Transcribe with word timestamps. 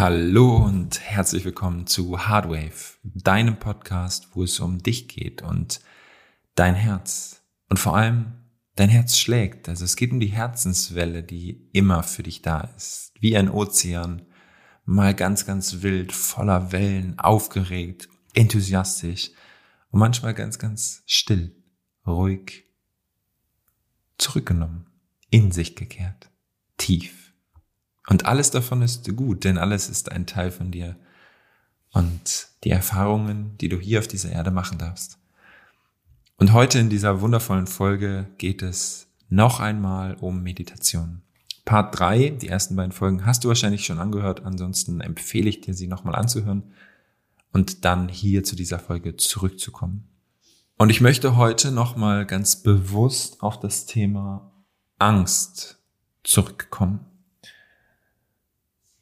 Hallo 0.00 0.56
und 0.56 0.98
herzlich 0.98 1.44
willkommen 1.44 1.86
zu 1.86 2.26
Hardwave, 2.26 2.96
deinem 3.02 3.58
Podcast, 3.58 4.28
wo 4.32 4.44
es 4.44 4.58
um 4.58 4.82
dich 4.82 5.08
geht 5.08 5.42
und 5.42 5.82
dein 6.54 6.74
Herz. 6.74 7.42
Und 7.68 7.76
vor 7.76 7.94
allem 7.98 8.32
dein 8.76 8.88
Herz 8.88 9.18
schlägt. 9.18 9.68
Also 9.68 9.84
es 9.84 9.96
geht 9.96 10.10
um 10.10 10.18
die 10.18 10.28
Herzenswelle, 10.28 11.22
die 11.22 11.68
immer 11.74 12.02
für 12.02 12.22
dich 12.22 12.40
da 12.40 12.62
ist. 12.74 13.12
Wie 13.20 13.36
ein 13.36 13.50
Ozean, 13.50 14.22
mal 14.86 15.14
ganz, 15.14 15.44
ganz 15.44 15.82
wild, 15.82 16.12
voller 16.12 16.72
Wellen, 16.72 17.18
aufgeregt, 17.18 18.08
enthusiastisch 18.32 19.32
und 19.90 20.00
manchmal 20.00 20.32
ganz, 20.32 20.58
ganz 20.58 21.02
still, 21.04 21.54
ruhig, 22.06 22.64
zurückgenommen, 24.16 24.86
in 25.28 25.52
sich 25.52 25.76
gekehrt, 25.76 26.30
tief. 26.78 27.19
Und 28.08 28.26
alles 28.26 28.50
davon 28.50 28.82
ist 28.82 29.14
gut, 29.16 29.44
denn 29.44 29.58
alles 29.58 29.88
ist 29.88 30.10
ein 30.10 30.26
Teil 30.26 30.50
von 30.50 30.70
dir 30.70 30.96
und 31.92 32.48
die 32.64 32.70
Erfahrungen, 32.70 33.56
die 33.58 33.68
du 33.68 33.78
hier 33.78 33.98
auf 33.98 34.08
dieser 34.08 34.30
Erde 34.30 34.50
machen 34.50 34.78
darfst. 34.78 35.18
Und 36.36 36.52
heute 36.52 36.78
in 36.78 36.88
dieser 36.88 37.20
wundervollen 37.20 37.66
Folge 37.66 38.26
geht 38.38 38.62
es 38.62 39.08
noch 39.28 39.60
einmal 39.60 40.14
um 40.14 40.42
Meditation. 40.42 41.22
Part 41.64 41.98
3, 41.98 42.30
die 42.30 42.48
ersten 42.48 42.74
beiden 42.76 42.92
Folgen, 42.92 43.26
hast 43.26 43.44
du 43.44 43.48
wahrscheinlich 43.48 43.84
schon 43.84 43.98
angehört. 43.98 44.44
Ansonsten 44.44 45.00
empfehle 45.00 45.48
ich 45.48 45.60
dir, 45.60 45.74
sie 45.74 45.86
nochmal 45.86 46.16
anzuhören 46.16 46.72
und 47.52 47.84
dann 47.84 48.08
hier 48.08 48.42
zu 48.42 48.56
dieser 48.56 48.78
Folge 48.78 49.16
zurückzukommen. 49.16 50.08
Und 50.78 50.88
ich 50.90 51.00
möchte 51.00 51.36
heute 51.36 51.72
nochmal 51.72 52.24
ganz 52.24 52.56
bewusst 52.56 53.42
auf 53.42 53.60
das 53.60 53.84
Thema 53.84 54.50
Angst 54.98 55.78
zurückkommen. 56.24 57.09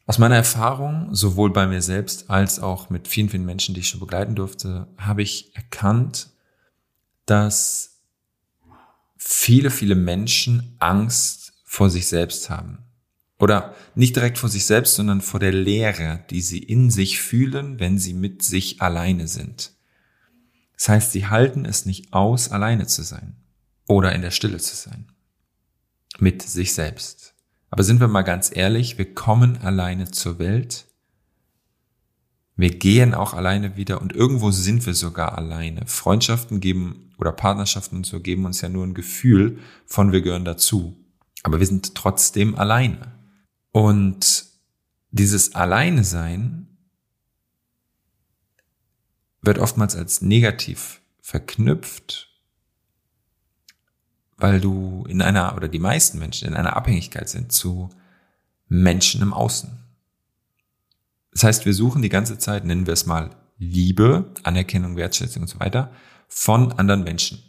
Aus 0.08 0.16
meiner 0.16 0.36
Erfahrung, 0.36 1.14
sowohl 1.14 1.52
bei 1.52 1.66
mir 1.66 1.82
selbst 1.82 2.30
als 2.30 2.60
auch 2.60 2.88
mit 2.88 3.08
vielen, 3.08 3.28
vielen 3.28 3.44
Menschen, 3.44 3.74
die 3.74 3.80
ich 3.80 3.88
schon 3.90 4.00
begleiten 4.00 4.34
durfte, 4.34 4.88
habe 4.96 5.20
ich 5.20 5.54
erkannt, 5.54 6.30
dass 7.26 8.00
viele, 9.18 9.70
viele 9.70 9.94
Menschen 9.94 10.76
Angst 10.78 11.52
vor 11.62 11.90
sich 11.90 12.06
selbst 12.06 12.48
haben. 12.48 12.78
Oder 13.38 13.74
nicht 13.94 14.16
direkt 14.16 14.38
vor 14.38 14.48
sich 14.48 14.64
selbst, 14.64 14.94
sondern 14.94 15.20
vor 15.20 15.40
der 15.40 15.52
Leere, 15.52 16.24
die 16.30 16.40
sie 16.40 16.60
in 16.60 16.90
sich 16.90 17.20
fühlen, 17.20 17.78
wenn 17.78 17.98
sie 17.98 18.14
mit 18.14 18.42
sich 18.42 18.80
alleine 18.80 19.28
sind. 19.28 19.72
Das 20.72 20.88
heißt, 20.88 21.12
sie 21.12 21.26
halten 21.26 21.66
es 21.66 21.84
nicht 21.84 22.14
aus, 22.14 22.50
alleine 22.50 22.86
zu 22.86 23.02
sein 23.02 23.36
oder 23.86 24.14
in 24.14 24.22
der 24.22 24.30
Stille 24.30 24.56
zu 24.56 24.74
sein. 24.74 25.12
Mit 26.18 26.40
sich 26.40 26.72
selbst. 26.72 27.34
Aber 27.70 27.82
sind 27.82 28.00
wir 28.00 28.08
mal 28.08 28.22
ganz 28.22 28.54
ehrlich, 28.54 28.98
wir 28.98 29.14
kommen 29.14 29.58
alleine 29.58 30.10
zur 30.10 30.38
Welt. 30.38 30.86
Wir 32.56 32.70
gehen 32.76 33.14
auch 33.14 33.34
alleine 33.34 33.76
wieder 33.76 34.00
und 34.00 34.12
irgendwo 34.12 34.50
sind 34.50 34.84
wir 34.84 34.94
sogar 34.94 35.38
alleine. 35.38 35.86
Freundschaften 35.86 36.60
geben 36.60 37.12
oder 37.18 37.32
Partnerschaften 37.32 37.96
und 37.96 38.06
so 38.06 38.20
geben 38.20 38.46
uns 38.46 38.60
ja 38.60 38.68
nur 38.68 38.84
ein 38.84 38.94
Gefühl 38.94 39.58
von 39.86 40.12
wir 40.12 40.22
gehören 40.22 40.44
dazu. 40.44 40.96
Aber 41.42 41.60
wir 41.60 41.66
sind 41.66 41.94
trotzdem 41.94 42.56
alleine. 42.56 43.12
Und 43.70 44.46
dieses 45.10 45.54
Alleine 45.54 46.04
sein 46.04 46.66
wird 49.40 49.58
oftmals 49.58 49.94
als 49.94 50.20
negativ 50.20 51.00
verknüpft, 51.20 52.28
weil 54.38 54.60
du 54.60 55.04
in 55.08 55.20
einer, 55.20 55.54
oder 55.56 55.68
die 55.68 55.80
meisten 55.80 56.18
Menschen 56.18 56.48
in 56.48 56.54
einer 56.54 56.76
Abhängigkeit 56.76 57.28
sind 57.28 57.52
zu 57.52 57.90
Menschen 58.68 59.20
im 59.20 59.34
Außen. 59.34 59.78
Das 61.32 61.44
heißt, 61.44 61.66
wir 61.66 61.74
suchen 61.74 62.02
die 62.02 62.08
ganze 62.08 62.38
Zeit, 62.38 62.64
nennen 62.64 62.86
wir 62.86 62.94
es 62.94 63.04
mal 63.04 63.30
Liebe, 63.58 64.32
Anerkennung, 64.44 64.96
Wertschätzung 64.96 65.42
und 65.42 65.48
so 65.48 65.58
weiter, 65.60 65.90
von 66.28 66.72
anderen 66.72 67.02
Menschen. 67.04 67.42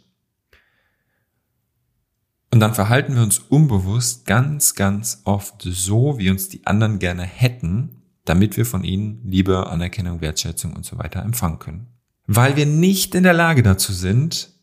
Und 2.52 2.58
dann 2.58 2.74
verhalten 2.74 3.14
wir 3.14 3.22
uns 3.22 3.38
unbewusst 3.38 4.26
ganz, 4.26 4.74
ganz 4.74 5.22
oft 5.24 5.62
so, 5.62 6.18
wie 6.18 6.30
uns 6.30 6.48
die 6.48 6.66
anderen 6.66 6.98
gerne 6.98 7.22
hätten, 7.22 8.02
damit 8.24 8.56
wir 8.56 8.66
von 8.66 8.82
ihnen 8.82 9.24
Liebe, 9.24 9.68
Anerkennung, 9.68 10.20
Wertschätzung 10.20 10.72
und 10.72 10.84
so 10.84 10.98
weiter 10.98 11.22
empfangen 11.22 11.60
können. 11.60 11.86
Weil 12.26 12.56
wir 12.56 12.66
nicht 12.66 13.14
in 13.14 13.22
der 13.22 13.32
Lage 13.32 13.62
dazu 13.62 13.92
sind, 13.92 14.59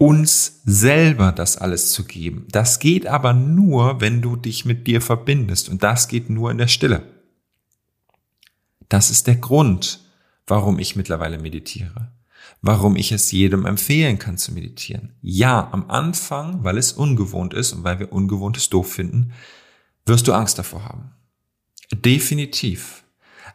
uns 0.00 0.62
selber 0.64 1.30
das 1.30 1.56
alles 1.58 1.92
zu 1.92 2.04
geben. 2.04 2.46
Das 2.50 2.78
geht 2.78 3.06
aber 3.06 3.34
nur, 3.34 4.00
wenn 4.00 4.22
du 4.22 4.34
dich 4.34 4.64
mit 4.64 4.86
dir 4.86 5.00
verbindest 5.00 5.68
und 5.68 5.82
das 5.82 6.08
geht 6.08 6.30
nur 6.30 6.50
in 6.50 6.58
der 6.58 6.68
Stille. 6.68 7.02
Das 8.88 9.10
ist 9.10 9.26
der 9.26 9.36
Grund, 9.36 10.00
warum 10.46 10.78
ich 10.78 10.96
mittlerweile 10.96 11.38
meditiere 11.38 12.10
warum 12.62 12.96
ich 12.96 13.12
es 13.12 13.32
jedem 13.32 13.66
empfehlen 13.66 14.18
kann 14.18 14.36
zu 14.36 14.52
meditieren. 14.52 15.14
Ja, 15.22 15.68
am 15.72 15.90
Anfang, 15.90 16.62
weil 16.64 16.78
es 16.78 16.92
ungewohnt 16.92 17.54
ist 17.54 17.72
und 17.72 17.84
weil 17.84 17.98
wir 17.98 18.12
Ungewohntes 18.12 18.68
doof 18.68 18.92
finden, 18.92 19.32
wirst 20.04 20.28
du 20.28 20.32
Angst 20.32 20.58
davor 20.58 20.84
haben. 20.84 21.12
Definitiv. 21.92 23.04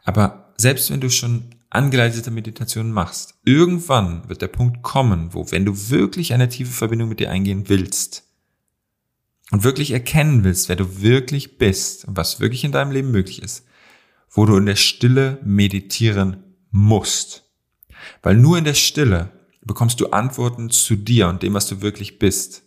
Aber 0.04 0.54
selbst 0.58 0.90
wenn 0.92 1.02
du 1.02 1.10
schon 1.10 1.55
angeleitete 1.76 2.32
Meditationen 2.32 2.92
machst, 2.92 3.36
irgendwann 3.44 4.28
wird 4.28 4.42
der 4.42 4.48
Punkt 4.48 4.82
kommen, 4.82 5.34
wo 5.34 5.52
wenn 5.52 5.66
du 5.66 5.90
wirklich 5.90 6.34
eine 6.34 6.50
tiefe 6.50 6.72
Verbindung 6.72 7.10
mit 7.10 7.20
dir 7.20 7.30
eingehen 7.30 7.70
willst 7.70 8.24
und 9.52 9.64
wirklich 9.64 9.92
erkennen 9.92 10.44
willst, 10.44 10.70
wer 10.70 10.76
du 10.76 11.02
wirklich 11.02 11.58
bist 11.58 12.06
und 12.06 12.18
was 12.18 12.40
wirklich 12.40 12.64
in 12.64 12.72
deinem 12.72 12.92
Leben 12.92 13.12
möglich 13.12 13.42
ist, 13.42 13.66
wo 14.30 14.46
du 14.46 14.58
in 14.58 14.66
der 14.66 14.76
Stille 14.76 15.40
meditieren 15.44 16.44
musst. 16.72 17.44
Weil 18.22 18.36
nur 18.36 18.58
in 18.58 18.66
der 18.66 18.74
Stille 18.74 19.32
bekommst 19.62 20.00
du 20.00 20.08
Antworten 20.08 20.70
zu 20.70 20.96
dir 20.96 21.28
und 21.28 21.44
dem, 21.44 21.54
was 21.54 21.68
du 21.68 21.82
wirklich 21.82 22.20
bist. 22.20 22.64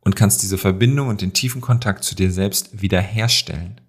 Und 0.00 0.16
kannst 0.16 0.42
diese 0.42 0.58
Verbindung 0.58 1.08
und 1.08 1.20
den 1.20 1.32
tiefen 1.32 1.60
Kontakt 1.60 2.02
zu 2.02 2.16
dir 2.16 2.32
selbst 2.32 2.82
wiederherstellen. 2.82 3.80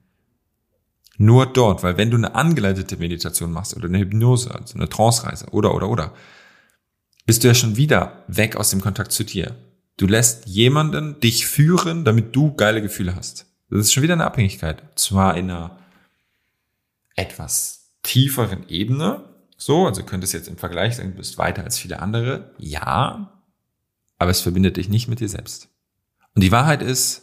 Nur 1.17 1.45
dort, 1.45 1.83
weil 1.83 1.97
wenn 1.97 2.09
du 2.09 2.17
eine 2.17 2.35
angeleitete 2.35 2.97
Meditation 2.97 3.51
machst 3.51 3.75
oder 3.75 3.87
eine 3.87 3.99
Hypnose, 3.99 4.53
also 4.53 4.75
eine 4.75 4.89
Trance-Reise 4.89 5.47
oder, 5.51 5.75
oder, 5.75 5.89
oder, 5.89 6.13
bist 7.25 7.43
du 7.43 7.47
ja 7.47 7.53
schon 7.53 7.77
wieder 7.77 8.23
weg 8.27 8.55
aus 8.55 8.71
dem 8.71 8.81
Kontakt 8.81 9.11
zu 9.11 9.23
dir. 9.23 9.55
Du 9.97 10.07
lässt 10.07 10.47
jemanden 10.47 11.19
dich 11.19 11.45
führen, 11.45 12.03
damit 12.03 12.35
du 12.35 12.53
geile 12.55 12.81
Gefühle 12.81 13.15
hast. 13.15 13.45
Das 13.69 13.79
ist 13.81 13.93
schon 13.93 14.03
wieder 14.03 14.13
eine 14.13 14.25
Abhängigkeit. 14.25 14.83
Zwar 14.95 15.37
in 15.37 15.49
einer 15.49 15.77
etwas 17.15 17.91
tieferen 18.01 18.67
Ebene, 18.67 19.23
so, 19.57 19.85
also 19.85 20.03
könntest 20.03 20.33
jetzt 20.33 20.47
im 20.47 20.57
Vergleich 20.57 20.97
sagen, 20.97 21.11
du 21.11 21.17
bist 21.17 21.37
weiter 21.37 21.63
als 21.63 21.77
viele 21.77 22.01
andere. 22.01 22.51
Ja, 22.57 23.41
aber 24.17 24.31
es 24.31 24.41
verbindet 24.41 24.77
dich 24.77 24.89
nicht 24.89 25.07
mit 25.07 25.19
dir 25.19 25.29
selbst. 25.29 25.69
Und 26.35 26.43
die 26.43 26.51
Wahrheit 26.51 26.81
ist, 26.81 27.21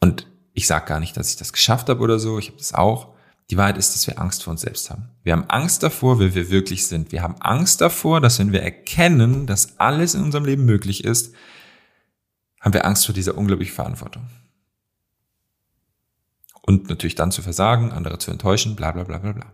und 0.00 0.26
ich 0.52 0.66
sage 0.66 0.86
gar 0.86 1.00
nicht, 1.00 1.16
dass 1.16 1.30
ich 1.30 1.36
das 1.36 1.52
geschafft 1.52 1.88
habe 1.88 2.00
oder 2.00 2.18
so, 2.18 2.38
ich 2.38 2.48
habe 2.48 2.58
das 2.58 2.74
auch, 2.74 3.14
die 3.50 3.56
Wahrheit 3.56 3.78
ist, 3.78 3.94
dass 3.94 4.06
wir 4.06 4.20
Angst 4.20 4.44
vor 4.44 4.52
uns 4.52 4.60
selbst 4.60 4.90
haben. 4.90 5.08
Wir 5.24 5.32
haben 5.32 5.50
Angst 5.50 5.82
davor, 5.82 6.20
wer 6.20 6.34
wir 6.34 6.50
wirklich 6.50 6.86
sind. 6.86 7.10
Wir 7.10 7.22
haben 7.22 7.36
Angst 7.40 7.80
davor, 7.80 8.20
dass 8.20 8.38
wenn 8.38 8.52
wir 8.52 8.62
erkennen, 8.62 9.46
dass 9.46 9.78
alles 9.80 10.14
in 10.14 10.22
unserem 10.22 10.44
Leben 10.44 10.64
möglich 10.64 11.04
ist, 11.04 11.34
haben 12.60 12.74
wir 12.74 12.84
Angst 12.84 13.06
vor 13.06 13.14
dieser 13.14 13.36
unglaublichen 13.36 13.74
Verantwortung. 13.74 14.28
Und 16.62 16.88
natürlich 16.88 17.16
dann 17.16 17.32
zu 17.32 17.42
versagen, 17.42 17.90
andere 17.90 18.18
zu 18.18 18.30
enttäuschen, 18.30 18.76
bla 18.76 18.92
bla 18.92 19.02
bla 19.02 19.18
bla 19.18 19.32
bla. 19.32 19.52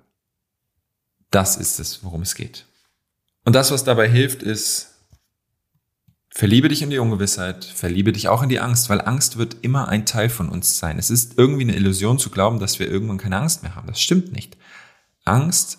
Das 1.31 1.56
ist 1.56 1.81
es, 1.81 2.04
worum 2.04 2.22
es 2.22 2.34
geht. 2.34 2.66
Und 3.44 3.54
das, 3.54 3.70
was 3.70 3.84
dabei 3.84 4.08
hilft, 4.08 4.42
ist, 4.42 4.95
verliebe 6.37 6.69
dich 6.69 6.83
in 6.83 6.91
die 6.91 6.99
Ungewissheit, 6.99 7.65
verliebe 7.65 8.12
dich 8.12 8.29
auch 8.29 8.43
in 8.43 8.50
die 8.50 8.61
Angst, 8.61 8.91
weil 8.91 9.00
Angst 9.00 9.38
wird 9.38 9.56
immer 9.62 9.88
ein 9.88 10.05
Teil 10.05 10.29
von 10.29 10.50
uns 10.50 10.77
sein. 10.77 10.99
Es 10.99 11.09
ist 11.09 11.38
irgendwie 11.38 11.62
eine 11.62 11.75
Illusion 11.75 12.19
zu 12.19 12.29
glauben, 12.29 12.59
dass 12.59 12.79
wir 12.79 12.91
irgendwann 12.91 13.17
keine 13.17 13.38
Angst 13.38 13.62
mehr 13.62 13.75
haben. 13.75 13.87
Das 13.87 14.03
stimmt 14.03 14.33
nicht. 14.33 14.59
Angst 15.25 15.79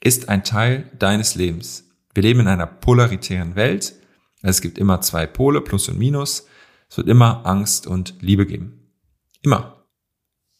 ist 0.00 0.30
ein 0.30 0.44
Teil 0.44 0.90
deines 0.98 1.34
Lebens. 1.34 1.84
Wir 2.14 2.22
leben 2.22 2.40
in 2.40 2.48
einer 2.48 2.66
polaritären 2.66 3.54
Welt. 3.54 3.92
Es 4.40 4.62
gibt 4.62 4.78
immer 4.78 5.02
zwei 5.02 5.26
Pole, 5.26 5.60
Plus 5.60 5.90
und 5.90 5.98
Minus. 5.98 6.46
Es 6.88 6.96
wird 6.96 7.08
immer 7.08 7.44
Angst 7.44 7.86
und 7.86 8.14
Liebe 8.20 8.46
geben. 8.46 8.94
Immer. 9.42 9.84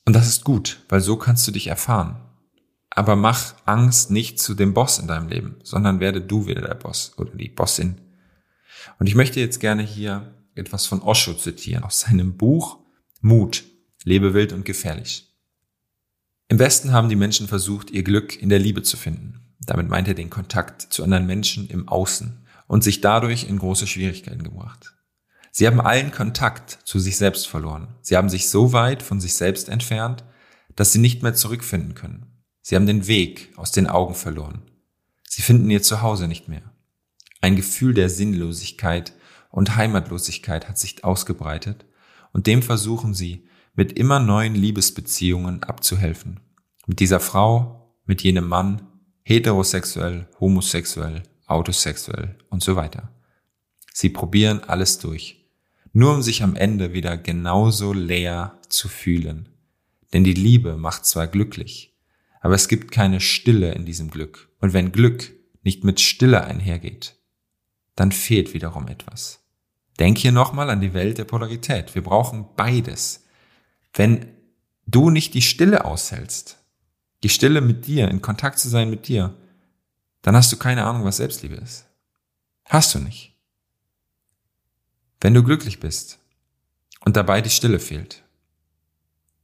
Und 0.05 0.15
das 0.15 0.29
ist 0.29 0.45
gut, 0.45 0.81
weil 0.91 1.01
so 1.01 1.17
kannst 1.17 1.49
du 1.49 1.53
dich 1.53 1.69
erfahren. 1.69 2.21
Aber 2.91 3.17
mach 3.17 3.55
Angst 3.65 4.11
nicht 4.11 4.39
zu 4.39 4.53
dem 4.53 4.75
Boss 4.75 4.99
in 4.99 5.09
deinem 5.09 5.29
Leben, 5.29 5.57
sondern 5.63 6.01
werde 6.01 6.21
du 6.21 6.47
wieder 6.47 6.61
der 6.61 6.75
Boss 6.75 7.15
oder 7.17 7.31
die 7.35 7.49
Bossin. 7.49 8.02
Und 8.99 9.07
ich 9.07 9.15
möchte 9.15 9.41
jetzt 9.41 9.61
gerne 9.61 9.83
hier 9.83 10.35
etwas 10.55 10.87
von 10.87 11.03
Osho 11.03 11.35
zitieren 11.35 11.85
aus 11.85 12.01
seinem 12.01 12.37
Buch 12.37 12.79
Mut, 13.21 13.65
lebe 14.05 14.35
wild 14.35 14.53
und 14.53 14.65
gefährlich. 14.65 15.33
Im 16.49 16.59
Westen 16.59 16.93
haben 16.93 17.09
die 17.09 17.17
Menschen 17.17 17.49
versucht, 17.49 17.91
ihr 17.91 18.03
Glück 18.03 18.41
in 18.41 18.49
der 18.49 18.59
Liebe 18.59 18.83
zu 18.83 18.97
finden. 18.97 19.55
Damit 19.61 19.89
meint 19.89 20.09
er 20.09 20.15
den 20.15 20.29
Kontakt 20.29 20.83
zu 20.83 21.05
anderen 21.05 21.27
Menschen 21.27 21.69
im 21.69 21.89
Außen 21.89 22.45
und 22.67 22.83
sich 22.85 23.01
dadurch 23.01 23.45
in 23.45 23.59
große 23.59 23.87
Schwierigkeiten 23.87 24.43
gebracht. 24.43 24.95
Sie 25.51 25.67
haben 25.67 25.81
allen 25.81 26.11
Kontakt 26.11 26.79
zu 26.85 26.99
sich 26.99 27.17
selbst 27.17 27.47
verloren. 27.47 27.95
Sie 28.01 28.17
haben 28.17 28.29
sich 28.29 28.49
so 28.49 28.73
weit 28.73 29.03
von 29.03 29.21
sich 29.21 29.35
selbst 29.35 29.69
entfernt, 29.69 30.25
dass 30.75 30.93
sie 30.93 30.99
nicht 30.99 31.23
mehr 31.23 31.35
zurückfinden 31.35 31.95
können. 31.95 32.43
Sie 32.63 32.75
haben 32.75 32.87
den 32.87 33.07
Weg 33.07 33.53
aus 33.57 33.73
den 33.73 33.87
Augen 33.87 34.15
verloren. 34.15 34.63
Sie 35.29 35.43
finden 35.43 35.71
ihr 35.71 35.83
Zuhause 35.83 36.27
nicht 36.27 36.49
mehr. 36.49 36.72
Ein 37.43 37.57
Gefühl 37.57 37.93
der 37.93 38.09
Sinnlosigkeit 38.09 39.15
und 39.51 39.75
Heimatlosigkeit 39.75 40.69
hat 40.69 40.79
sich 40.79 41.03
ausgebreitet 41.03 41.85
und 42.33 42.47
dem 42.47 42.63
versuchen 42.63 43.15
sie 43.15 43.49
mit 43.75 43.99
immer 43.99 44.21
neuen 44.21 44.55
Liebesbeziehungen 44.55 45.65
abzuhelfen. 45.65 46.39
Mit 46.87 47.01
dieser 47.01 47.19
Frau, 47.19 47.97
mit 48.07 48.23
jenem 48.23 48.47
Mann, 48.47 48.83
heterosexuell, 49.25 50.29
homosexuell, 50.39 51.25
autosexuell 51.47 52.39
und 52.49 52.63
so 52.63 52.77
weiter. 52.77 53.13
Sie 53.93 54.09
probieren 54.09 54.61
alles 54.61 55.01
durch, 55.01 55.45
nur 55.93 56.15
um 56.15 56.23
sich 56.23 56.45
am 56.45 56.55
Ende 56.55 56.93
wieder 56.93 57.17
genauso 57.17 57.93
leer 57.93 58.61
zu 58.69 58.89
fühlen. 58.89 59.49
Denn 60.13 60.23
die 60.23 60.33
Liebe 60.33 60.77
macht 60.77 61.07
zwar 61.07 61.27
glücklich, 61.27 61.99
aber 62.41 62.55
es 62.55 62.69
gibt 62.69 62.93
keine 62.93 63.21
Stille 63.21 63.73
in 63.73 63.85
diesem 63.85 64.11
Glück. 64.11 64.49
Und 64.61 64.75
wenn 64.75 64.93
Glück 64.93 65.33
nicht 65.65 65.83
mit 65.83 66.01
Stille 66.01 66.45
einhergeht, 66.45 67.17
dann 67.97 68.13
fehlt 68.13 68.55
wiederum 68.55 68.89
etwas. 68.89 69.41
Denk 69.99 70.19
hier 70.19 70.33
nochmal 70.33 70.71
an 70.71 70.81
die 70.81 70.95
Welt 70.95 71.19
der 71.19 71.25
Polarität. 71.25 71.95
Wir 71.95 72.03
brauchen 72.03 72.47
beides. 72.57 73.25
Wenn 73.93 74.27
du 74.87 75.11
nicht 75.11 75.35
die 75.35 75.43
Stille 75.43 75.85
aushältst, 75.85 76.59
die 77.23 77.29
Stille 77.29 77.61
mit 77.61 77.87
dir, 77.87 78.09
in 78.09 78.23
Kontakt 78.23 78.59
zu 78.59 78.69
sein 78.69 78.91
mit 78.91 79.07
dir, 79.07 79.37
dann 80.23 80.37
hast 80.37 80.51
du 80.53 80.57
keine 80.57 80.85
Ahnung, 80.85 81.05
was 81.05 81.19
Selbstliebe 81.19 81.55
ist. 81.57 81.87
Hast 82.65 82.95
du 82.95 82.99
nicht. 82.99 83.37
Wenn 85.21 85.35
du 85.35 85.43
glücklich 85.43 85.79
bist 85.79 86.19
und 87.01 87.17
dabei 87.17 87.41
die 87.41 87.51
Stille 87.51 87.79
fehlt, 87.79 88.25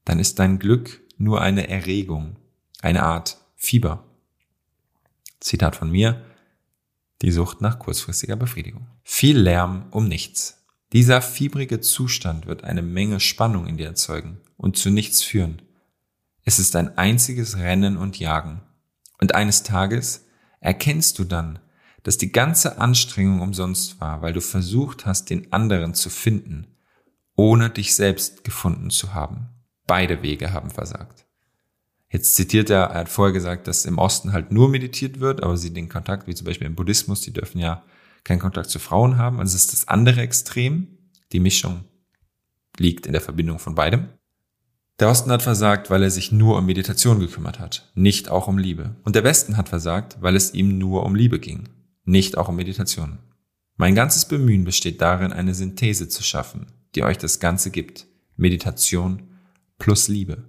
dann 0.04 0.18
ist 0.18 0.38
dein 0.38 0.58
Glück 0.58 1.00
nur 1.18 1.42
eine 1.42 1.68
Erregung, 1.68 2.36
eine 2.80 3.02
Art 3.02 3.38
Fieber. 3.54 4.04
Zitat 5.40 5.76
von 5.76 5.90
mir, 5.90 6.24
die 7.22 7.30
Sucht 7.30 7.60
nach 7.60 7.78
kurzfristiger 7.78 8.36
Befriedigung. 8.36 8.86
Viel 9.02 9.38
Lärm 9.38 9.86
um 9.90 10.06
nichts. 10.08 10.64
Dieser 10.92 11.20
fiebrige 11.20 11.80
Zustand 11.80 12.46
wird 12.46 12.64
eine 12.64 12.82
Menge 12.82 13.20
Spannung 13.20 13.66
in 13.66 13.76
dir 13.76 13.86
erzeugen 13.86 14.40
und 14.56 14.76
zu 14.76 14.90
nichts 14.90 15.22
führen. 15.22 15.60
Es 16.44 16.58
ist 16.58 16.76
ein 16.76 16.96
einziges 16.96 17.58
Rennen 17.58 17.96
und 17.96 18.18
Jagen. 18.18 18.62
Und 19.20 19.34
eines 19.34 19.64
Tages 19.64 20.24
erkennst 20.60 21.18
du 21.18 21.24
dann, 21.24 21.58
dass 22.04 22.16
die 22.16 22.32
ganze 22.32 22.78
Anstrengung 22.78 23.40
umsonst 23.40 24.00
war, 24.00 24.22
weil 24.22 24.32
du 24.32 24.40
versucht 24.40 25.04
hast, 25.04 25.28
den 25.28 25.52
anderen 25.52 25.94
zu 25.94 26.08
finden, 26.08 26.66
ohne 27.36 27.68
dich 27.68 27.94
selbst 27.94 28.44
gefunden 28.44 28.90
zu 28.90 29.12
haben. 29.12 29.48
Beide 29.86 30.22
Wege 30.22 30.52
haben 30.52 30.70
versagt. 30.70 31.27
Jetzt 32.10 32.36
zitiert 32.36 32.70
er, 32.70 32.84
er 32.84 33.00
hat 33.00 33.08
vorher 33.08 33.32
gesagt, 33.32 33.68
dass 33.68 33.84
im 33.84 33.98
Osten 33.98 34.32
halt 34.32 34.50
nur 34.50 34.68
meditiert 34.68 35.20
wird, 35.20 35.42
aber 35.42 35.56
sie 35.56 35.72
den 35.72 35.88
Kontakt, 35.88 36.26
wie 36.26 36.34
zum 36.34 36.46
Beispiel 36.46 36.66
im 36.66 36.74
Buddhismus, 36.74 37.20
die 37.20 37.32
dürfen 37.32 37.58
ja 37.58 37.84
keinen 38.24 38.38
Kontakt 38.38 38.70
zu 38.70 38.78
Frauen 38.78 39.18
haben. 39.18 39.40
Also 39.40 39.56
es 39.56 39.64
ist 39.64 39.72
das 39.72 39.88
andere 39.88 40.20
Extrem. 40.20 40.88
Die 41.32 41.40
Mischung 41.40 41.84
liegt 42.78 43.06
in 43.06 43.12
der 43.12 43.20
Verbindung 43.20 43.58
von 43.58 43.74
beidem. 43.74 44.08
Der 44.98 45.08
Osten 45.08 45.30
hat 45.30 45.42
versagt, 45.42 45.90
weil 45.90 46.02
er 46.02 46.10
sich 46.10 46.32
nur 46.32 46.56
um 46.58 46.66
Meditation 46.66 47.20
gekümmert 47.20 47.60
hat, 47.60 47.90
nicht 47.94 48.30
auch 48.30 48.48
um 48.48 48.58
Liebe. 48.58 48.96
Und 49.04 49.14
der 49.14 49.22
Westen 49.22 49.56
hat 49.56 49.68
versagt, 49.68 50.16
weil 50.20 50.34
es 50.34 50.54
ihm 50.54 50.78
nur 50.78 51.04
um 51.04 51.14
Liebe 51.14 51.38
ging, 51.38 51.68
nicht 52.04 52.36
auch 52.36 52.48
um 52.48 52.56
Meditation. 52.56 53.18
Mein 53.76 53.94
ganzes 53.94 54.24
Bemühen 54.24 54.64
besteht 54.64 55.00
darin, 55.00 55.32
eine 55.32 55.54
Synthese 55.54 56.08
zu 56.08 56.24
schaffen, 56.24 56.66
die 56.96 57.04
euch 57.04 57.16
das 57.16 57.38
Ganze 57.38 57.70
gibt. 57.70 58.08
Meditation 58.36 59.22
plus 59.78 60.08
Liebe. 60.08 60.42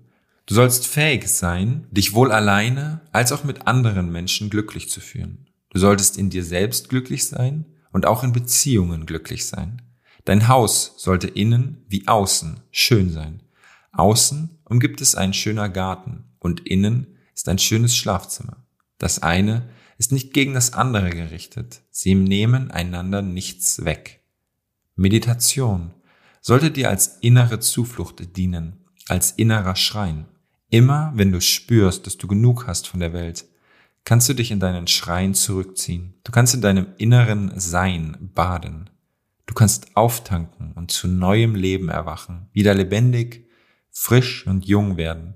Du 0.49 0.55
sollst 0.55 0.87
fähig 0.87 1.27
sein, 1.27 1.85
dich 1.91 2.13
wohl 2.13 2.31
alleine 2.31 3.01
als 3.11 3.31
auch 3.31 3.43
mit 3.43 3.67
anderen 3.67 4.11
Menschen 4.11 4.49
glücklich 4.49 4.89
zu 4.89 4.99
führen. 4.99 5.45
Du 5.69 5.77
solltest 5.77 6.17
in 6.17 6.31
dir 6.31 6.43
selbst 6.43 6.89
glücklich 6.89 7.27
sein 7.27 7.65
und 7.91 8.07
auch 8.07 8.23
in 8.23 8.33
Beziehungen 8.33 9.05
glücklich 9.05 9.45
sein. 9.45 9.83
Dein 10.25 10.47
Haus 10.47 10.95
sollte 10.97 11.27
innen 11.27 11.85
wie 11.87 12.07
außen 12.07 12.61
schön 12.71 13.11
sein. 13.11 13.43
Außen 13.91 14.57
umgibt 14.63 15.01
es 15.01 15.13
ein 15.13 15.35
schöner 15.35 15.69
Garten 15.69 16.23
und 16.39 16.61
innen 16.61 17.19
ist 17.35 17.47
ein 17.47 17.59
schönes 17.59 17.95
Schlafzimmer. 17.95 18.65
Das 18.97 19.21
eine 19.21 19.69
ist 19.99 20.11
nicht 20.11 20.33
gegen 20.33 20.55
das 20.55 20.73
andere 20.73 21.11
gerichtet. 21.11 21.81
Sie 21.91 22.15
nehmen 22.15 22.71
einander 22.71 23.21
nichts 23.21 23.85
weg. 23.85 24.23
Meditation 24.95 25.93
sollte 26.41 26.71
dir 26.71 26.89
als 26.89 27.19
innere 27.21 27.59
Zuflucht 27.59 28.35
dienen, 28.35 28.83
als 29.07 29.29
innerer 29.29 29.75
Schrein. 29.75 30.25
Immer 30.69 31.11
wenn 31.15 31.31
du 31.31 31.41
spürst, 31.41 32.05
dass 32.05 32.17
du 32.17 32.27
genug 32.27 32.67
hast 32.67 32.87
von 32.87 32.99
der 32.99 33.11
Welt, 33.11 33.45
kannst 34.05 34.29
du 34.29 34.33
dich 34.33 34.51
in 34.51 34.59
deinen 34.59 34.87
Schrein 34.87 35.33
zurückziehen. 35.33 36.13
Du 36.23 36.31
kannst 36.31 36.53
in 36.53 36.61
deinem 36.61 36.87
inneren 36.97 37.59
Sein 37.59 38.17
baden. 38.33 38.89
Du 39.47 39.55
kannst 39.55 39.97
auftanken 39.97 40.73
und 40.73 40.91
zu 40.91 41.07
neuem 41.07 41.55
Leben 41.55 41.89
erwachen, 41.89 42.49
wieder 42.53 42.75
lebendig, 42.75 43.47
frisch 43.89 44.45
und 44.45 44.65
jung 44.67 44.95
werden. 44.95 45.33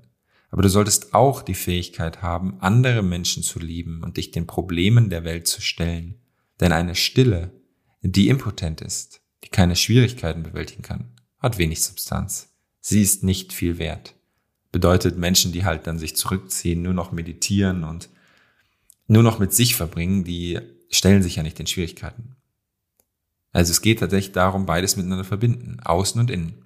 Aber 0.52 0.62
du 0.62 0.70
solltest 0.70 1.16
auch 1.16 1.42
die 1.42 1.56
Fähigkeit 1.56 2.22
haben, 2.22 2.60
andere 2.60 3.02
Menschen 3.02 3.42
zu 3.42 3.58
lieben 3.58 4.04
und 4.04 4.18
dich 4.18 4.30
den 4.30 4.46
Problemen 4.46 5.10
der 5.10 5.24
Welt 5.24 5.48
zu 5.48 5.62
stellen. 5.62 6.22
Denn 6.60 6.72
eine 6.72 6.94
Stille, 6.94 7.52
die 8.04 8.28
impotent 8.28 8.82
ist, 8.82 9.22
die 9.44 9.50
keine 9.50 9.76
Schwierigkeiten 9.76 10.44
bewältigen 10.44 10.84
kann, 10.84 11.16
hat 11.40 11.58
wenig 11.58 11.82
Substanz. 11.82 12.54
Sie 12.82 13.02
ist 13.02 13.24
nicht 13.24 13.52
viel 13.52 13.80
wert 13.80 14.14
bedeutet 14.74 15.18
Menschen, 15.18 15.54
die 15.54 15.64
halt 15.64 15.88
dann 15.88 16.00
sich 16.00 16.18
zurückziehen, 16.18 16.82
nur 16.82 16.94
noch 16.94 17.14
meditieren 17.14 17.86
und 17.86 18.10
nur 19.08 19.24
noch 19.24 19.40
mit 19.40 19.54
sich 19.54 19.76
verbringen, 19.76 20.26
die 20.26 20.60
stellen 20.90 21.24
sich 21.24 21.38
ja 21.38 21.44
nicht 21.44 21.60
den 21.60 21.68
Schwierigkeiten. 21.68 22.36
Also 23.52 23.72
es 23.72 23.82
geht 23.82 24.00
tatsächlich 24.00 24.34
darum, 24.34 24.66
beides 24.66 24.98
miteinander 24.98 25.24
verbinden, 25.24 25.80
außen 25.80 26.20
und 26.20 26.32
innen. 26.32 26.66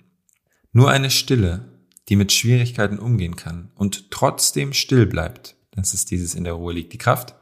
Nur 0.71 0.89
eine 0.89 1.11
Stille, 1.11 1.65
die 2.07 2.15
mit 2.15 2.31
Schwierigkeiten 2.31 2.97
umgehen 2.97 3.35
kann 3.35 3.71
und 3.75 4.09
trotzdem 4.09 4.71
still 4.71 5.05
bleibt, 5.05 5.55
das 5.71 5.93
ist 5.93 6.09
dieses 6.09 6.33
in 6.33 6.45
der 6.45 6.53
Ruhe 6.53 6.73
liegt 6.73 6.93
die 6.93 6.97
Kraft, 6.97 7.35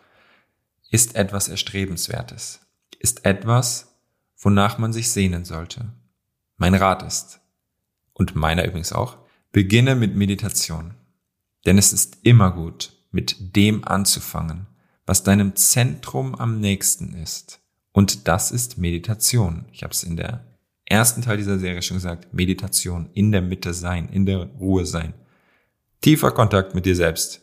ist 0.90 1.16
etwas 1.16 1.48
Erstrebenswertes, 1.48 2.62
ist 2.98 3.24
etwas, 3.24 3.96
wonach 4.40 4.80
man 4.80 4.94
sich 4.94 5.10
sehnen 5.10 5.46
sollte. 5.46 5.94
Mein 6.58 6.74
Rat 6.74 7.04
ist, 7.04 7.40
und 8.14 8.36
meiner 8.36 8.66
übrigens 8.66 8.94
auch, 8.94 9.25
Beginne 9.56 9.96
mit 9.96 10.18
Meditation. 10.18 10.96
Denn 11.66 11.78
es 11.78 11.94
ist 11.94 12.18
immer 12.24 12.52
gut, 12.52 12.92
mit 13.12 13.56
dem 13.56 13.86
anzufangen, 13.86 14.68
was 15.06 15.24
deinem 15.24 15.56
Zentrum 15.56 16.36
am 16.36 16.60
nächsten 16.60 17.14
ist. 17.14 17.62
Und 17.94 18.28
das 18.28 18.52
ist 18.52 18.78
Meditation. 18.78 19.64
Ich 19.72 19.84
habe 19.84 19.94
es 19.94 20.04
in 20.04 20.18
der 20.18 20.44
ersten 20.84 21.22
Teil 21.22 21.38
dieser 21.38 21.58
Serie 21.58 21.82
schon 21.82 21.96
gesagt. 21.96 22.34
Meditation, 22.34 23.10
in 23.14 23.32
der 23.32 23.42
Mitte 23.42 23.74
sein, 23.74 24.10
in 24.10 24.26
der 24.26 24.40
Ruhe 24.60 24.86
sein. 24.86 25.14
Tiefer 26.02 26.32
Kontakt 26.32 26.76
mit 26.76 26.86
dir 26.86 26.98
selbst. 26.98 27.40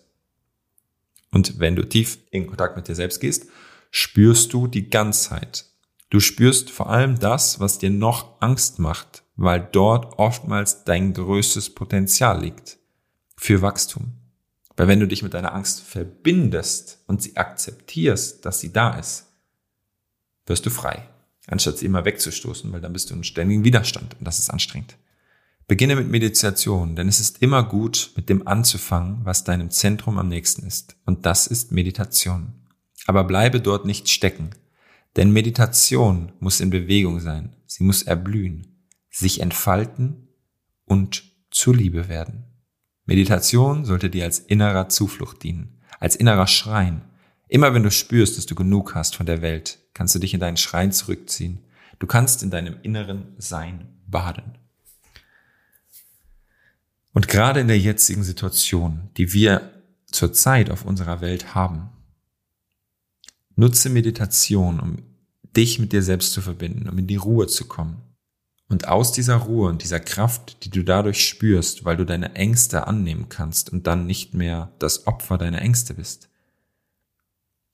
Und 1.30 1.60
wenn 1.60 1.76
du 1.76 1.88
tief 1.88 2.18
in 2.30 2.46
Kontakt 2.46 2.76
mit 2.76 2.88
dir 2.88 2.94
selbst 2.94 3.20
gehst, 3.20 3.46
spürst 3.90 4.52
du 4.52 4.66
die 4.66 4.90
Ganzheit. 4.90 5.64
Du 6.10 6.20
spürst 6.20 6.68
vor 6.68 6.90
allem 6.90 7.18
das, 7.18 7.58
was 7.58 7.78
dir 7.78 7.88
noch 7.88 8.38
Angst 8.42 8.80
macht, 8.80 9.21
weil 9.42 9.68
dort 9.72 10.20
oftmals 10.20 10.84
dein 10.84 11.14
größtes 11.14 11.70
Potenzial 11.74 12.40
liegt 12.40 12.78
für 13.36 13.60
Wachstum. 13.60 14.12
Weil 14.76 14.86
wenn 14.86 15.00
du 15.00 15.08
dich 15.08 15.24
mit 15.24 15.34
deiner 15.34 15.52
Angst 15.52 15.80
verbindest 15.80 17.02
und 17.08 17.20
sie 17.22 17.36
akzeptierst, 17.36 18.46
dass 18.46 18.60
sie 18.60 18.72
da 18.72 18.96
ist, 18.96 19.26
wirst 20.46 20.64
du 20.64 20.70
frei, 20.70 21.08
anstatt 21.48 21.76
sie 21.76 21.86
immer 21.86 22.04
wegzustoßen, 22.04 22.72
weil 22.72 22.80
dann 22.80 22.92
bist 22.92 23.10
du 23.10 23.14
in 23.14 23.24
ständigen 23.24 23.64
Widerstand 23.64 24.16
und 24.16 24.24
das 24.24 24.38
ist 24.38 24.48
anstrengend. 24.48 24.96
Beginne 25.66 25.96
mit 25.96 26.08
Meditation, 26.08 26.94
denn 26.94 27.08
es 27.08 27.18
ist 27.18 27.42
immer 27.42 27.64
gut, 27.64 28.12
mit 28.14 28.28
dem 28.28 28.46
anzufangen, 28.46 29.24
was 29.24 29.42
deinem 29.42 29.70
Zentrum 29.70 30.18
am 30.18 30.28
nächsten 30.28 30.64
ist. 30.64 30.94
Und 31.04 31.26
das 31.26 31.48
ist 31.48 31.72
Meditation. 31.72 32.52
Aber 33.06 33.24
bleibe 33.24 33.60
dort 33.60 33.86
nicht 33.86 34.08
stecken, 34.08 34.50
denn 35.16 35.32
Meditation 35.32 36.30
muss 36.38 36.60
in 36.60 36.70
Bewegung 36.70 37.18
sein. 37.18 37.56
Sie 37.66 37.82
muss 37.82 38.02
erblühen 38.02 38.71
sich 39.12 39.40
entfalten 39.40 40.28
und 40.86 41.22
zur 41.50 41.76
Liebe 41.76 42.08
werden. 42.08 42.44
Meditation 43.04 43.84
sollte 43.84 44.10
dir 44.10 44.24
als 44.24 44.38
innerer 44.38 44.88
Zuflucht 44.88 45.42
dienen, 45.42 45.80
als 46.00 46.16
innerer 46.16 46.46
Schrein. 46.46 47.02
Immer 47.46 47.74
wenn 47.74 47.82
du 47.82 47.90
spürst, 47.90 48.38
dass 48.38 48.46
du 48.46 48.54
genug 48.54 48.94
hast 48.94 49.14
von 49.14 49.26
der 49.26 49.42
Welt, 49.42 49.78
kannst 49.92 50.14
du 50.14 50.18
dich 50.18 50.32
in 50.32 50.40
deinen 50.40 50.56
Schrein 50.56 50.92
zurückziehen. 50.92 51.60
Du 51.98 52.06
kannst 52.06 52.42
in 52.42 52.50
deinem 52.50 52.76
inneren 52.82 53.34
Sein 53.36 54.00
baden. 54.06 54.58
Und 57.12 57.28
gerade 57.28 57.60
in 57.60 57.68
der 57.68 57.78
jetzigen 57.78 58.22
Situation, 58.22 59.10
die 59.18 59.34
wir 59.34 59.82
zurzeit 60.06 60.70
auf 60.70 60.86
unserer 60.86 61.20
Welt 61.20 61.54
haben, 61.54 61.90
nutze 63.56 63.90
Meditation, 63.90 64.80
um 64.80 65.02
dich 65.54 65.78
mit 65.78 65.92
dir 65.92 66.02
selbst 66.02 66.32
zu 66.32 66.40
verbinden, 66.40 66.88
um 66.88 66.96
in 66.96 67.06
die 67.06 67.16
Ruhe 67.16 67.46
zu 67.46 67.66
kommen 67.66 68.00
Und 68.72 68.88
aus 68.88 69.12
dieser 69.12 69.36
Ruhe 69.36 69.68
und 69.68 69.82
dieser 69.82 70.00
Kraft, 70.00 70.64
die 70.64 70.70
du 70.70 70.82
dadurch 70.82 71.28
spürst, 71.28 71.84
weil 71.84 71.98
du 71.98 72.06
deine 72.06 72.36
Ängste 72.36 72.86
annehmen 72.86 73.28
kannst 73.28 73.70
und 73.70 73.86
dann 73.86 74.06
nicht 74.06 74.32
mehr 74.32 74.72
das 74.78 75.06
Opfer 75.06 75.36
deiner 75.36 75.60
Ängste 75.60 75.92
bist, 75.92 76.30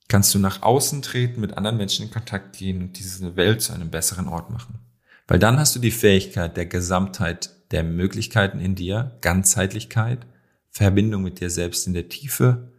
kannst 0.09 0.35
du 0.35 0.39
nach 0.39 0.61
außen 0.61 1.01
treten, 1.01 1.39
mit 1.39 1.55
anderen 1.55 1.77
Menschen 1.77 2.07
in 2.07 2.11
Kontakt 2.11 2.57
gehen 2.57 2.81
und 2.81 2.99
diese 2.99 3.37
Welt 3.37 3.61
zu 3.61 3.71
einem 3.71 3.89
besseren 3.89 4.27
Ort 4.27 4.49
machen. 4.49 4.79
Weil 5.25 5.39
dann 5.39 5.57
hast 5.57 5.73
du 5.73 5.79
die 5.79 5.91
Fähigkeit 5.91 6.57
der 6.57 6.65
Gesamtheit 6.65 7.49
der 7.71 7.85
Möglichkeiten 7.85 8.59
in 8.59 8.75
dir, 8.75 9.17
Ganzheitlichkeit, 9.21 10.25
Verbindung 10.69 11.23
mit 11.23 11.39
dir 11.39 11.49
selbst 11.49 11.87
in 11.87 11.93
der 11.93 12.09
Tiefe, 12.09 12.73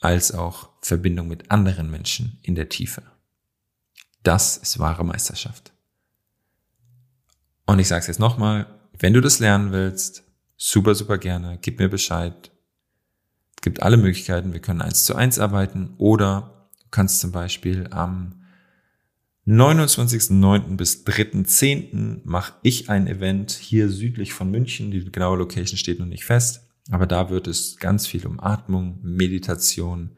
als 0.00 0.32
auch 0.32 0.68
Verbindung 0.82 1.28
mit 1.28 1.50
anderen 1.50 1.90
Menschen 1.90 2.40
in 2.42 2.56
der 2.56 2.68
Tiefe. 2.68 3.04
Das 4.22 4.58
ist 4.58 4.78
wahre 4.78 5.06
Meisterschaft. 5.06 5.72
Und 7.68 7.80
ich 7.80 7.88
sage 7.88 8.00
es 8.00 8.06
jetzt 8.06 8.18
nochmal, 8.18 8.66
wenn 8.98 9.12
du 9.12 9.20
das 9.20 9.40
lernen 9.40 9.72
willst, 9.72 10.24
super, 10.56 10.94
super 10.94 11.18
gerne, 11.18 11.58
gib 11.60 11.78
mir 11.78 11.90
Bescheid. 11.90 12.50
Es 13.56 13.60
gibt 13.60 13.82
alle 13.82 13.98
Möglichkeiten, 13.98 14.54
wir 14.54 14.60
können 14.60 14.80
eins 14.80 15.04
zu 15.04 15.14
eins 15.14 15.38
arbeiten 15.38 15.92
oder 15.98 16.70
du 16.80 16.86
kannst 16.90 17.20
zum 17.20 17.30
Beispiel 17.30 17.86
am 17.90 18.42
29.09. 19.46 20.78
bis 20.78 21.04
3.10. 21.04 22.22
mache 22.24 22.54
ich 22.62 22.88
ein 22.88 23.06
Event 23.06 23.50
hier 23.50 23.90
südlich 23.90 24.32
von 24.32 24.50
München. 24.50 24.90
Die 24.90 25.04
genaue 25.12 25.36
Location 25.36 25.76
steht 25.76 25.98
noch 25.98 26.06
nicht 26.06 26.24
fest, 26.24 26.62
aber 26.90 27.06
da 27.06 27.28
wird 27.28 27.46
es 27.48 27.76
ganz 27.76 28.06
viel 28.06 28.26
um 28.26 28.40
Atmung, 28.40 28.98
Meditation, 29.02 30.16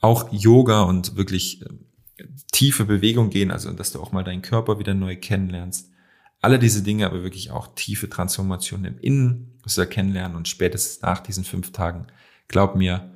auch 0.00 0.32
Yoga 0.32 0.84
und 0.84 1.16
wirklich 1.16 1.60
äh, 1.60 2.24
tiefe 2.50 2.86
Bewegung 2.86 3.28
gehen, 3.28 3.50
also 3.50 3.70
dass 3.74 3.92
du 3.92 4.00
auch 4.00 4.12
mal 4.12 4.24
deinen 4.24 4.40
Körper 4.40 4.78
wieder 4.78 4.94
neu 4.94 5.16
kennenlernst. 5.16 5.90
Alle 6.40 6.58
diese 6.58 6.82
Dinge, 6.82 7.06
aber 7.06 7.22
wirklich 7.22 7.50
auch 7.50 7.74
tiefe 7.74 8.08
Transformationen 8.08 8.94
im 8.94 9.00
Innen, 9.00 9.58
wirst 9.62 9.78
du 9.78 9.86
kennenlernen 9.86 10.36
und 10.36 10.48
spätestens 10.48 11.02
nach 11.02 11.20
diesen 11.20 11.44
fünf 11.44 11.72
Tagen, 11.72 12.06
glaub 12.46 12.76
mir, 12.76 13.12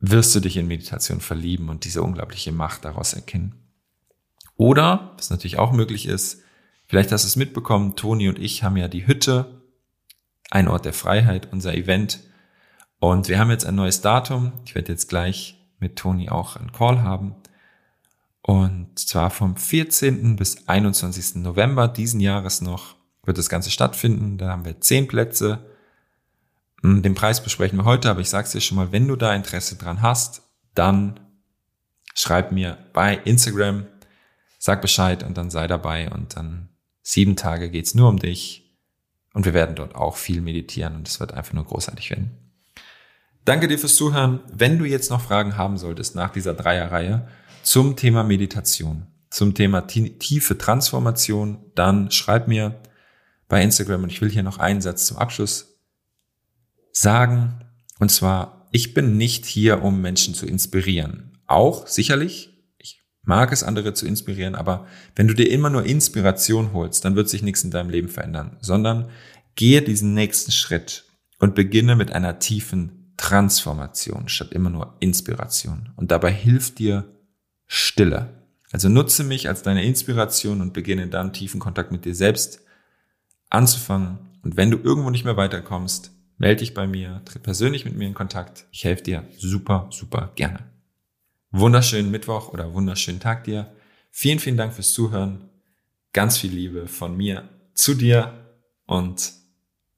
wirst 0.00 0.34
du 0.34 0.40
dich 0.40 0.56
in 0.56 0.66
Meditation 0.66 1.20
verlieben 1.20 1.68
und 1.70 1.84
diese 1.84 2.02
unglaubliche 2.02 2.52
Macht 2.52 2.84
daraus 2.84 3.14
erkennen. 3.14 3.54
Oder, 4.56 5.14
was 5.16 5.30
natürlich 5.30 5.58
auch 5.58 5.72
möglich 5.72 6.06
ist, 6.06 6.42
vielleicht 6.86 7.10
hast 7.10 7.24
du 7.24 7.28
es 7.28 7.36
mitbekommen, 7.36 7.96
Toni 7.96 8.28
und 8.28 8.38
ich 8.38 8.62
haben 8.62 8.76
ja 8.76 8.88
die 8.88 9.06
Hütte, 9.06 9.62
ein 10.50 10.68
Ort 10.68 10.84
der 10.84 10.92
Freiheit, 10.92 11.48
unser 11.52 11.74
Event. 11.74 12.20
Und 13.00 13.28
wir 13.28 13.38
haben 13.38 13.50
jetzt 13.50 13.66
ein 13.66 13.74
neues 13.74 14.02
Datum. 14.02 14.52
Ich 14.64 14.74
werde 14.74 14.92
jetzt 14.92 15.08
gleich 15.08 15.60
mit 15.78 15.96
Toni 15.96 16.28
auch 16.28 16.56
einen 16.56 16.72
Call 16.72 17.02
haben. 17.02 17.34
Und 18.46 18.98
zwar 18.98 19.30
vom 19.30 19.56
14. 19.56 20.36
bis 20.36 20.68
21. 20.68 21.36
November 21.36 21.88
diesen 21.88 22.20
Jahres 22.20 22.60
noch 22.60 22.96
wird 23.24 23.38
das 23.38 23.48
Ganze 23.48 23.70
stattfinden. 23.70 24.36
Da 24.36 24.50
haben 24.50 24.66
wir 24.66 24.82
zehn 24.82 25.08
Plätze. 25.08 25.64
Hm, 26.82 27.02
den 27.02 27.14
Preis 27.14 27.42
besprechen 27.42 27.78
wir 27.78 27.86
heute, 27.86 28.10
aber 28.10 28.20
ich 28.20 28.28
sage 28.28 28.44
es 28.44 28.52
dir 28.52 28.60
schon 28.60 28.76
mal, 28.76 28.92
wenn 28.92 29.08
du 29.08 29.16
da 29.16 29.34
Interesse 29.34 29.76
dran 29.76 30.02
hast, 30.02 30.42
dann 30.74 31.20
schreib 32.14 32.52
mir 32.52 32.76
bei 32.92 33.16
Instagram 33.16 33.86
sag 34.58 34.82
Bescheid 34.82 35.22
und 35.22 35.38
dann 35.38 35.50
sei 35.50 35.66
dabei 35.66 36.10
und 36.10 36.36
dann 36.36 36.68
sieben 37.02 37.36
Tage 37.36 37.70
geht's 37.70 37.94
nur 37.94 38.10
um 38.10 38.18
dich 38.18 38.78
und 39.32 39.46
wir 39.46 39.54
werden 39.54 39.74
dort 39.74 39.94
auch 39.94 40.16
viel 40.16 40.42
meditieren 40.42 40.96
und 40.96 41.08
es 41.08 41.18
wird 41.18 41.32
einfach 41.32 41.54
nur 41.54 41.64
großartig 41.64 42.10
werden. 42.10 42.30
Danke 43.46 43.68
dir 43.68 43.78
fürs 43.78 43.96
Zuhören. 43.96 44.40
Wenn 44.52 44.78
du 44.78 44.84
jetzt 44.84 45.10
noch 45.10 45.22
Fragen 45.22 45.56
haben 45.56 45.78
solltest 45.78 46.14
nach 46.14 46.30
dieser 46.30 46.54
Dreierreihe 46.54 47.26
zum 47.64 47.96
Thema 47.96 48.22
Meditation, 48.22 49.06
zum 49.30 49.54
Thema 49.54 49.86
tiefe 49.86 50.56
Transformation, 50.56 51.58
dann 51.74 52.10
schreib 52.10 52.46
mir 52.46 52.80
bei 53.48 53.62
Instagram 53.62 54.04
und 54.04 54.12
ich 54.12 54.20
will 54.20 54.30
hier 54.30 54.42
noch 54.42 54.58
einen 54.58 54.80
Satz 54.80 55.06
zum 55.06 55.16
Abschluss 55.16 55.78
sagen. 56.92 57.64
Und 57.98 58.10
zwar, 58.10 58.68
ich 58.70 58.94
bin 58.94 59.16
nicht 59.16 59.46
hier, 59.46 59.82
um 59.82 60.00
Menschen 60.00 60.34
zu 60.34 60.46
inspirieren. 60.46 61.38
Auch 61.46 61.86
sicherlich, 61.86 62.50
mag 63.22 63.52
es, 63.52 63.62
andere 63.62 63.94
zu 63.94 64.06
inspirieren, 64.06 64.54
aber 64.54 64.86
wenn 65.16 65.28
du 65.28 65.34
dir 65.34 65.50
immer 65.50 65.70
nur 65.70 65.84
Inspiration 65.84 66.72
holst, 66.72 67.04
dann 67.04 67.16
wird 67.16 67.28
sich 67.28 67.42
nichts 67.42 67.64
in 67.64 67.70
deinem 67.70 67.90
Leben 67.90 68.08
verändern, 68.08 68.58
sondern 68.60 69.10
gehe 69.54 69.82
diesen 69.82 70.14
nächsten 70.14 70.52
Schritt 70.52 71.04
und 71.38 71.54
beginne 71.54 71.96
mit 71.96 72.12
einer 72.12 72.38
tiefen 72.38 73.14
Transformation 73.16 74.28
statt 74.28 74.52
immer 74.52 74.70
nur 74.70 74.96
Inspiration. 75.00 75.92
Und 75.96 76.10
dabei 76.10 76.32
hilft 76.32 76.78
dir 76.78 77.04
Stille. 77.66 78.42
Also 78.72 78.88
nutze 78.88 79.24
mich 79.24 79.48
als 79.48 79.62
deine 79.62 79.84
Inspiration 79.84 80.60
und 80.60 80.72
beginne 80.72 81.06
dann 81.08 81.32
tiefen 81.32 81.60
Kontakt 81.60 81.92
mit 81.92 82.04
dir 82.04 82.14
selbst 82.14 82.60
anzufangen. 83.50 84.18
Und 84.42 84.56
wenn 84.56 84.70
du 84.70 84.78
irgendwo 84.78 85.10
nicht 85.10 85.24
mehr 85.24 85.36
weiterkommst, 85.36 86.10
melde 86.38 86.60
dich 86.60 86.74
bei 86.74 86.86
mir, 86.86 87.22
tritt 87.24 87.42
persönlich 87.42 87.84
mit 87.84 87.96
mir 87.96 88.08
in 88.08 88.14
Kontakt. 88.14 88.66
Ich 88.72 88.84
helfe 88.84 89.02
dir 89.02 89.24
super, 89.38 89.88
super 89.90 90.32
gerne 90.34 90.74
wunderschönen 91.54 92.10
Mittwoch 92.10 92.52
oder 92.52 92.74
wunderschönen 92.74 93.20
Tag 93.20 93.44
dir. 93.44 93.72
Vielen, 94.10 94.40
vielen 94.40 94.56
Dank 94.56 94.74
fürs 94.74 94.92
Zuhören. 94.92 95.48
Ganz 96.12 96.36
viel 96.36 96.52
Liebe 96.52 96.88
von 96.88 97.16
mir 97.16 97.48
zu 97.74 97.94
dir 97.94 98.32
und 98.86 99.32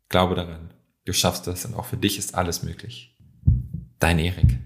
glaube 0.08 0.34
daran, 0.34 0.72
du 1.04 1.12
schaffst 1.12 1.46
das 1.46 1.64
und 1.64 1.74
auch 1.74 1.86
für 1.86 1.96
dich 1.96 2.18
ist 2.18 2.34
alles 2.34 2.62
möglich. 2.62 3.16
Dein 3.98 4.18
Erik. 4.18 4.65